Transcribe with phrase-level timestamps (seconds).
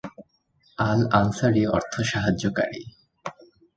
[0.77, 2.81] আল-আনসারী অর্থ সাহায্যকারী।